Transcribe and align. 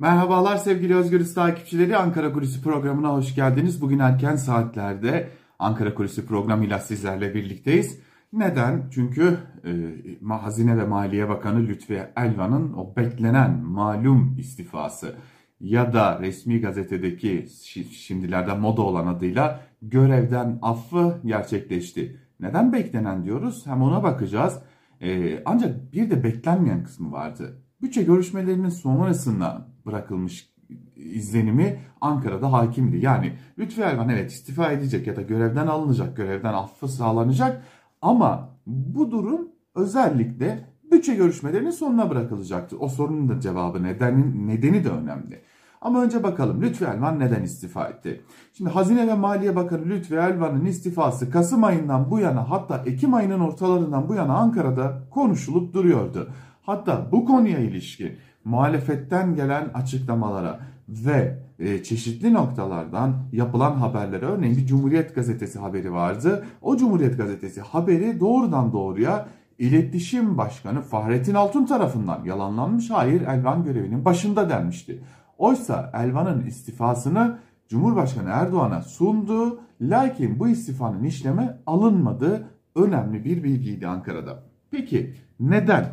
Merhabalar 0.00 0.56
sevgili 0.56 0.94
Özgürüz 0.94 1.34
takipçileri 1.34 1.96
Ankara 1.96 2.32
Kulisi 2.32 2.62
programına 2.62 3.12
hoş 3.12 3.34
geldiniz. 3.34 3.80
Bugün 3.82 3.98
erken 3.98 4.36
saatlerde 4.36 5.28
Ankara 5.58 5.94
Kulisi 5.94 6.26
programıyla 6.26 6.78
sizlerle 6.78 7.34
birlikteyiz. 7.34 7.98
Neden? 8.32 8.90
Çünkü 8.90 9.36
e, 9.64 10.34
Hazine 10.34 10.78
ve 10.78 10.84
Maliye 10.84 11.28
Bakanı 11.28 11.68
Lütfi 11.68 12.02
Elvan'ın 12.16 12.72
o 12.72 12.96
beklenen 12.96 13.64
malum 13.64 14.36
istifası 14.38 15.14
ya 15.60 15.92
da 15.92 16.20
resmi 16.20 16.60
gazetedeki 16.60 17.46
şimdilerde 17.92 18.54
moda 18.54 18.82
olan 18.82 19.06
adıyla 19.06 19.60
görevden 19.82 20.58
affı 20.62 21.20
gerçekleşti. 21.24 22.20
Neden 22.40 22.72
beklenen 22.72 23.24
diyoruz? 23.24 23.66
Hem 23.66 23.82
ona 23.82 24.02
bakacağız. 24.02 24.58
E, 25.00 25.42
ancak 25.44 25.92
bir 25.92 26.10
de 26.10 26.24
beklenmeyen 26.24 26.84
kısmı 26.84 27.12
vardı. 27.12 27.62
Bütçe 27.82 28.02
görüşmelerinin 28.02 28.68
sonrasında 28.68 29.66
bırakılmış 29.86 30.50
izlenimi 30.96 31.80
Ankara'da 32.00 32.52
hakimdi. 32.52 32.96
Yani 32.96 33.32
Lütfi 33.58 33.82
Elvan 33.82 34.08
evet 34.08 34.30
istifa 34.30 34.72
edecek 34.72 35.06
ya 35.06 35.16
da 35.16 35.22
görevden 35.22 35.66
alınacak, 35.66 36.16
görevden 36.16 36.54
affı 36.54 36.88
sağlanacak 36.88 37.62
ama 38.02 38.48
bu 38.66 39.10
durum 39.10 39.48
özellikle 39.74 40.70
bütçe 40.92 41.14
görüşmelerinin 41.14 41.70
sonuna 41.70 42.10
bırakılacaktı. 42.10 42.78
O 42.78 42.88
sorunun 42.88 43.28
da 43.28 43.40
cevabı 43.40 43.82
nedeni, 43.82 44.46
nedeni 44.46 44.84
de 44.84 44.90
önemli. 44.90 45.42
Ama 45.80 46.02
önce 46.02 46.22
bakalım 46.22 46.62
Lütfi 46.62 46.84
Elvan 46.84 47.18
neden 47.18 47.42
istifa 47.42 47.86
etti? 47.86 48.20
Şimdi 48.52 48.70
Hazine 48.70 49.06
ve 49.06 49.14
Maliye 49.14 49.56
Bakanı 49.56 49.84
Lütfi 49.84 50.14
Elvan'ın 50.14 50.64
istifası 50.64 51.30
Kasım 51.30 51.64
ayından 51.64 52.10
bu 52.10 52.18
yana 52.18 52.50
hatta 52.50 52.82
Ekim 52.86 53.14
ayının 53.14 53.40
ortalarından 53.40 54.08
bu 54.08 54.14
yana 54.14 54.34
Ankara'da 54.34 55.02
konuşulup 55.10 55.74
duruyordu. 55.74 56.30
Hatta 56.62 57.08
bu 57.12 57.24
konuya 57.24 57.58
ilişkin 57.58 58.12
muhalefetten 58.44 59.34
gelen 59.34 59.70
açıklamalara 59.74 60.60
ve 60.88 61.38
e, 61.58 61.82
çeşitli 61.82 62.32
noktalardan 62.32 63.14
yapılan 63.32 63.74
haberlere 63.74 64.26
örneğin 64.26 64.56
bir 64.56 64.66
Cumhuriyet 64.66 65.14
Gazetesi 65.14 65.58
haberi 65.58 65.92
vardı. 65.92 66.46
O 66.62 66.76
Cumhuriyet 66.76 67.16
Gazetesi 67.16 67.60
haberi 67.60 68.20
doğrudan 68.20 68.72
doğruya 68.72 69.28
İletişim 69.58 70.38
Başkanı 70.38 70.82
Fahrettin 70.82 71.34
Altun 71.34 71.66
tarafından 71.66 72.24
yalanlanmış. 72.24 72.90
Hayır 72.90 73.22
Elvan 73.22 73.64
görevinin 73.64 74.04
başında 74.04 74.50
denmişti. 74.50 75.02
Oysa 75.38 75.90
Elvan'ın 75.94 76.46
istifasını 76.46 77.38
Cumhurbaşkanı 77.68 78.28
Erdoğan'a 78.28 78.82
sundu. 78.82 79.60
Lakin 79.80 80.38
bu 80.38 80.48
istifanın 80.48 81.04
işleme 81.04 81.58
alınmadı. 81.66 82.48
Önemli 82.74 83.24
bir 83.24 83.44
bilgiydi 83.44 83.86
Ankara'da. 83.86 84.42
Peki 84.70 85.14
neden? 85.40 85.86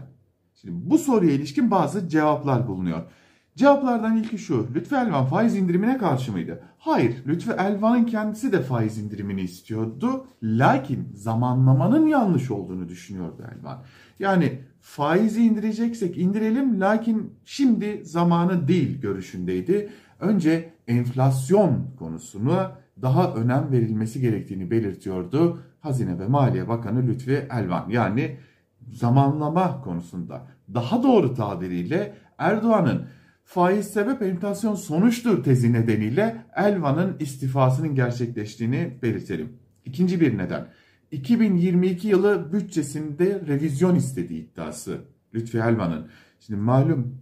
Şimdi 0.61 0.89
bu 0.89 0.97
soruya 0.97 1.31
ilişkin 1.31 1.72
bazı 1.72 2.09
cevaplar 2.09 2.67
bulunuyor. 2.67 3.03
Cevaplardan 3.55 4.17
ilki 4.17 4.38
şu. 4.38 4.67
Lütfü 4.75 4.95
Elvan 4.95 5.25
faiz 5.25 5.55
indirimine 5.55 5.97
karşı 5.97 6.31
mıydı? 6.31 6.63
Hayır. 6.77 7.16
Lütfü 7.27 7.52
Elvan'ın 7.52 8.05
kendisi 8.05 8.52
de 8.52 8.61
faiz 8.61 8.97
indirimini 8.97 9.41
istiyordu. 9.41 10.28
Lakin 10.44 11.09
zamanlamanın 11.13 12.08
yanlış 12.08 12.52
olduğunu 12.52 12.89
düşünüyordu 12.89 13.44
Elvan. 13.55 13.83
Yani 14.19 14.59
faizi 14.81 15.44
indireceksek 15.44 16.17
indirelim 16.17 16.81
lakin 16.81 17.33
şimdi 17.45 18.02
zamanı 18.05 18.67
değil 18.67 19.02
görüşündeydi. 19.02 19.89
Önce 20.19 20.73
enflasyon 20.88 21.88
konusunu 22.00 22.72
daha 23.02 23.33
önem 23.33 23.72
verilmesi 23.72 24.22
gerektiğini 24.22 24.72
belirtiyordu 24.72 25.59
Hazine 25.80 26.19
ve 26.19 26.28
Maliye 26.28 26.67
Bakanı 26.67 27.08
Lütfi 27.08 27.47
Elvan. 27.52 27.89
Yani 27.89 28.38
zamanlama 28.92 29.82
konusunda 29.82 30.48
daha 30.74 31.04
doğru 31.04 31.34
tabiriyle 31.34 32.14
Erdoğan'ın 32.38 33.06
faiz 33.44 33.88
sebep 33.88 34.22
enflasyon 34.22 34.76
sonuçtur 34.76 35.44
tezi 35.44 35.74
nedeniyle 35.74 36.46
Elvan'ın 36.56 37.16
istifasının 37.20 37.96
gerçekleştiğini 37.96 38.98
belirtelim. 39.02 39.54
İkinci 39.86 40.22
bir 40.22 40.38
neden 40.38 40.68
2022 41.12 42.08
yılı 42.08 42.53
bütçesinde 42.53 43.42
revizyon 43.47 43.96
istediği 43.96 44.42
iddiası 44.42 45.02
Lütfi 45.34 45.58
Elvan'ın. 45.58 46.08
Şimdi 46.40 46.59
malum 46.59 47.18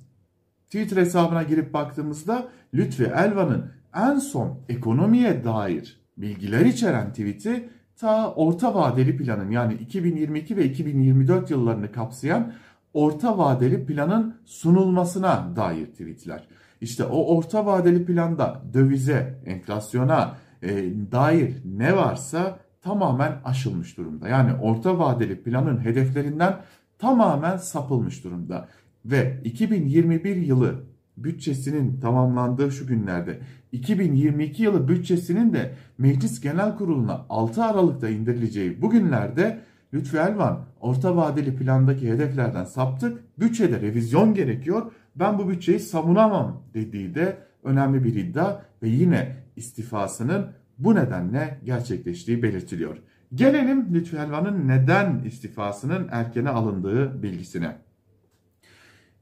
Twitter 0.65 0.97
hesabına 0.97 1.43
girip 1.43 1.73
baktığımızda 1.73 2.47
Lütfi 2.73 3.03
Elvan'ın 3.03 3.71
en 3.95 4.19
son 4.19 4.59
ekonomiye 4.69 5.43
dair 5.43 6.01
bilgiler 6.17 6.65
içeren 6.65 7.09
tweet'i 7.09 7.69
ta 7.99 8.33
orta 8.33 8.75
vadeli 8.75 9.17
planın 9.17 9.51
yani 9.51 9.73
2022 9.73 10.57
ve 10.57 10.65
2024 10.65 11.51
yıllarını 11.51 11.91
kapsayan 11.91 12.53
orta 12.93 13.37
vadeli 13.37 13.85
planın 13.85 14.35
sunulmasına 14.45 15.55
dair 15.55 15.85
tweetler. 15.85 16.47
İşte 16.81 17.03
o 17.03 17.35
orta 17.37 17.65
vadeli 17.65 18.05
planda 18.05 18.61
dövize, 18.73 19.39
enflasyona 19.45 20.37
e, 20.61 20.69
dair 21.11 21.55
ne 21.65 21.97
varsa 21.97 22.59
tamamen 22.81 23.41
aşılmış 23.45 23.97
durumda. 23.97 24.27
Yani 24.27 24.53
orta 24.53 24.99
vadeli 24.99 25.43
planın 25.43 25.85
hedeflerinden 25.85 26.57
tamamen 26.99 27.57
sapılmış 27.57 28.23
durumda. 28.23 28.67
Ve 29.05 29.41
2021 29.43 30.35
yılı 30.35 30.83
bütçesinin 31.17 31.99
tamamlandığı 31.99 32.71
şu 32.71 32.87
günlerde 32.87 33.39
2022 33.71 34.63
yılı 34.63 34.87
bütçesinin 34.87 35.53
de 35.53 35.71
Meclis 35.97 36.41
Genel 36.41 36.77
Kurulu'na 36.77 37.25
6 37.29 37.63
Aralık'ta 37.63 38.09
indirileceği 38.09 38.81
bu 38.81 38.89
günlerde 38.89 39.59
Lütfü 39.93 40.17
Elvan 40.17 40.65
orta 40.79 41.15
vadeli 41.15 41.55
plandaki 41.55 42.09
hedeflerden 42.11 42.63
saptık. 42.63 43.39
Bütçede 43.39 43.81
revizyon 43.81 44.33
gerekiyor. 44.33 44.91
Ben 45.15 45.39
bu 45.39 45.49
bütçeyi 45.49 45.79
savunamam 45.79 46.63
dediği 46.73 47.15
de 47.15 47.37
önemli 47.63 48.03
bir 48.03 48.15
iddia 48.15 48.61
ve 48.83 48.89
yine 48.89 49.35
istifasının 49.55 50.45
bu 50.77 50.95
nedenle 50.95 51.59
gerçekleştiği 51.65 52.43
belirtiliyor. 52.43 52.97
Gelelim 53.33 53.93
Lütfü 53.93 54.17
Elvan'ın 54.17 54.67
neden 54.67 55.23
istifasının 55.25 56.07
erkene 56.11 56.49
alındığı 56.49 57.23
bilgisine. 57.23 57.84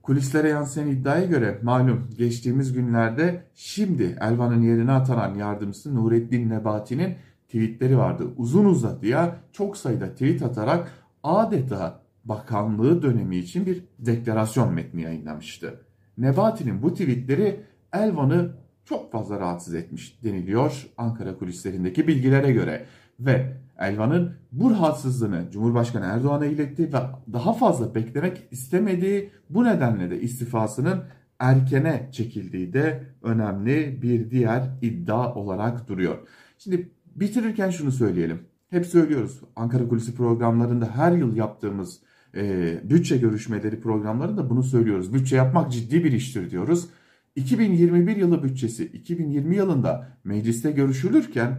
Kulislere 0.03 0.49
yansıyan 0.49 0.89
iddiaya 0.89 1.25
göre 1.25 1.59
malum 1.63 2.09
geçtiğimiz 2.17 2.73
günlerde 2.73 3.43
şimdi 3.55 4.17
Elvan'ın 4.21 4.61
yerine 4.61 4.91
atanan 4.91 5.35
yardımcısı 5.35 5.95
Nurettin 5.95 6.49
Nebati'nin 6.49 7.15
tweetleri 7.47 7.97
vardı. 7.97 8.27
Uzun 8.37 8.65
uzadıya 8.65 9.35
çok 9.51 9.77
sayıda 9.77 10.11
tweet 10.11 10.41
atarak 10.41 10.91
adeta 11.23 11.99
bakanlığı 12.25 13.01
dönemi 13.01 13.35
için 13.35 13.65
bir 13.65 13.83
deklarasyon 13.99 14.73
metni 14.73 15.01
yayınlamıştı. 15.01 15.81
Nebati'nin 16.17 16.81
bu 16.81 16.93
tweetleri 16.93 17.59
Elvan'ı 17.93 18.51
çok 18.85 19.11
fazla 19.11 19.39
rahatsız 19.39 19.73
etmiş 19.73 20.23
deniliyor 20.23 20.87
Ankara 20.97 21.37
kulislerindeki 21.37 22.07
bilgilere 22.07 22.51
göre. 22.51 22.85
Ve 23.25 23.57
Elvan'ın 23.79 24.31
bu 24.51 24.71
rahatsızlığını 24.71 25.45
Cumhurbaşkanı 25.51 26.05
Erdoğan'a 26.05 26.45
iletti 26.45 26.93
ve 26.93 26.97
daha 27.33 27.53
fazla 27.53 27.95
beklemek 27.95 28.47
istemediği 28.51 29.29
bu 29.49 29.63
nedenle 29.63 30.09
de 30.09 30.21
istifasının 30.21 31.03
erkene 31.39 32.09
çekildiği 32.11 32.73
de 32.73 33.03
önemli 33.21 34.01
bir 34.01 34.31
diğer 34.31 34.69
iddia 34.81 35.35
olarak 35.35 35.87
duruyor. 35.87 36.17
Şimdi 36.57 36.89
bitirirken 37.15 37.69
şunu 37.69 37.91
söyleyelim. 37.91 38.39
Hep 38.69 38.85
söylüyoruz 38.85 39.41
Ankara 39.55 39.87
Kulisi 39.87 40.15
programlarında 40.15 40.89
her 40.95 41.11
yıl 41.11 41.35
yaptığımız 41.35 41.99
e, 42.35 42.73
bütçe 42.89 43.17
görüşmeleri 43.17 43.79
programlarında 43.79 44.49
bunu 44.49 44.63
söylüyoruz. 44.63 45.13
Bütçe 45.13 45.35
yapmak 45.35 45.71
ciddi 45.71 46.03
bir 46.03 46.11
iştir 46.11 46.51
diyoruz. 46.51 46.89
2021 47.35 48.15
yılı 48.15 48.43
bütçesi 48.43 48.85
2020 48.85 49.55
yılında 49.55 50.07
mecliste 50.23 50.71
görüşülürken 50.71 51.57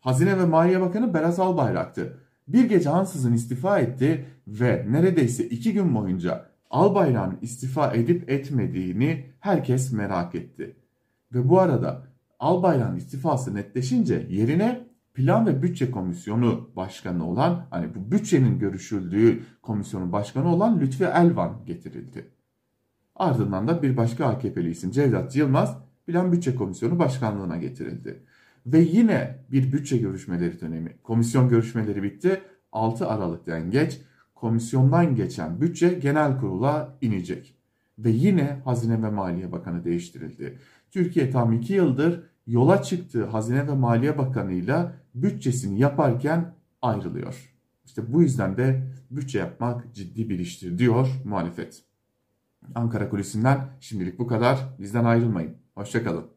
Hazine 0.00 0.38
ve 0.38 0.44
Maliye 0.44 0.80
Bakanı 0.80 1.14
Berat 1.14 1.38
Albayrak'tı. 1.38 2.16
Bir 2.48 2.64
gece 2.64 2.90
ansızın 2.90 3.32
istifa 3.32 3.78
etti 3.78 4.26
ve 4.46 4.86
neredeyse 4.88 5.44
iki 5.44 5.72
gün 5.72 5.94
boyunca 5.94 6.50
Albayrak'ın 6.70 7.38
istifa 7.42 7.92
edip 7.92 8.30
etmediğini 8.30 9.26
herkes 9.40 9.92
merak 9.92 10.34
etti. 10.34 10.76
Ve 11.34 11.48
bu 11.48 11.60
arada 11.60 12.02
Albayrak'ın 12.38 12.96
istifası 12.96 13.54
netleşince 13.54 14.26
yerine 14.30 14.90
Plan 15.14 15.46
ve 15.46 15.62
Bütçe 15.62 15.90
Komisyonu 15.90 16.70
Başkanı 16.76 17.30
olan 17.30 17.66
hani 17.70 17.94
bu 17.94 18.12
bütçenin 18.12 18.58
görüşüldüğü 18.58 19.42
komisyonun 19.62 20.12
başkanı 20.12 20.54
olan 20.54 20.80
Lütfi 20.80 21.04
Elvan 21.04 21.56
getirildi. 21.66 22.30
Ardından 23.16 23.68
da 23.68 23.82
bir 23.82 23.96
başka 23.96 24.26
AKP'li 24.26 24.70
isim 24.70 24.90
Cevdet 24.90 25.36
Yılmaz 25.36 25.78
Plan 26.06 26.32
Bütçe 26.32 26.54
Komisyonu 26.54 26.98
Başkanlığına 26.98 27.56
getirildi. 27.56 28.22
Ve 28.66 28.78
yine 28.78 29.44
bir 29.52 29.72
bütçe 29.72 29.98
görüşmeleri 29.98 30.60
dönemi. 30.60 30.96
Komisyon 31.02 31.48
görüşmeleri 31.48 32.02
bitti. 32.02 32.40
6 32.72 33.08
Aralık'tan 33.08 33.70
geç 33.70 34.00
komisyondan 34.34 35.14
geçen 35.14 35.60
bütçe 35.60 35.88
genel 35.88 36.38
kurula 36.38 36.98
inecek. 37.00 37.56
Ve 37.98 38.10
yine 38.10 38.60
Hazine 38.64 39.02
ve 39.02 39.10
Maliye 39.10 39.52
Bakanı 39.52 39.84
değiştirildi. 39.84 40.58
Türkiye 40.90 41.30
tam 41.30 41.52
2 41.52 41.72
yıldır 41.72 42.22
yola 42.46 42.82
çıktığı 42.82 43.24
Hazine 43.24 43.68
ve 43.68 43.74
Maliye 43.74 44.18
Bakanı'yla 44.18 44.92
bütçesini 45.14 45.80
yaparken 45.80 46.54
ayrılıyor. 46.82 47.54
İşte 47.84 48.12
bu 48.12 48.22
yüzden 48.22 48.56
de 48.56 48.82
bütçe 49.10 49.38
yapmak 49.38 49.94
ciddi 49.94 50.28
bir 50.28 50.38
iştir 50.38 50.78
diyor 50.78 51.08
muhalefet. 51.24 51.82
Ankara 52.74 53.08
Kulisi'nden 53.08 53.68
şimdilik 53.80 54.18
bu 54.18 54.26
kadar. 54.26 54.76
Bizden 54.78 55.04
ayrılmayın. 55.04 55.54
Hoşçakalın. 55.74 56.26